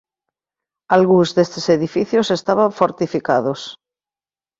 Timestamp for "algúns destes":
0.95-1.65